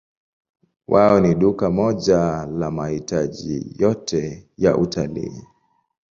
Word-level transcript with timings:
Wao 0.87 1.19
ni 1.19 1.35
duka 1.35 1.69
moja 1.69 2.45
la 2.45 2.71
mahitaji 2.71 3.75
yote 3.79 4.49
ya 4.57 4.77
utalii. 4.77 5.43